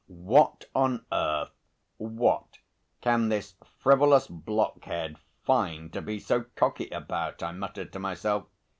"What 0.07 0.65
on 0.73 1.05
earth, 1.11 1.51
what, 1.97 2.57
can 3.01 3.29
this 3.29 3.53
frivolous 3.81 4.25
blockhead 4.25 5.17
find 5.43 5.93
to 5.93 6.01
be 6.01 6.19
so 6.19 6.45
cocky 6.55 6.89
about?" 6.89 7.43
I 7.43 7.51
muttered 7.51 7.93
to 7.93 7.99
myself. 7.99 8.45